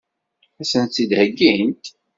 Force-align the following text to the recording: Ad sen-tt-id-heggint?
Ad 0.61 0.65
sen-tt-id-heggint? 0.71 1.85